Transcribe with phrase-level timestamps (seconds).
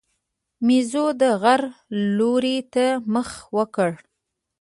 [0.65, 1.69] مېزو د غره
[2.15, 3.93] لوري ته مخه وکړه.